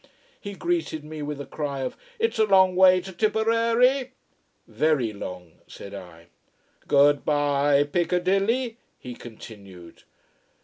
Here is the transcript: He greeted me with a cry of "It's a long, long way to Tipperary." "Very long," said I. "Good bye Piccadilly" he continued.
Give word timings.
He 0.39 0.53
greeted 0.53 1.03
me 1.03 1.21
with 1.21 1.39
a 1.39 1.45
cry 1.45 1.81
of 1.81 1.95
"It's 2.17 2.39
a 2.39 2.45
long, 2.45 2.69
long 2.69 2.75
way 2.75 3.01
to 3.01 3.11
Tipperary." 3.13 4.13
"Very 4.67 5.13
long," 5.13 5.59
said 5.67 5.93
I. 5.93 6.25
"Good 6.87 7.23
bye 7.23 7.83
Piccadilly" 7.83 8.79
he 8.97 9.13
continued. 9.13 10.01